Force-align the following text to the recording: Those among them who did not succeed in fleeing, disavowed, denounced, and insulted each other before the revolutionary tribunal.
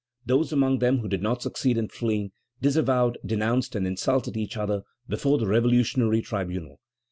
Those 0.25 0.51
among 0.51 0.79
them 0.79 0.97
who 0.97 1.07
did 1.07 1.21
not 1.21 1.43
succeed 1.43 1.77
in 1.77 1.87
fleeing, 1.89 2.31
disavowed, 2.59 3.19
denounced, 3.23 3.75
and 3.75 3.85
insulted 3.85 4.35
each 4.35 4.57
other 4.57 4.81
before 5.07 5.37
the 5.37 5.45
revolutionary 5.45 6.23
tribunal. 6.23 6.79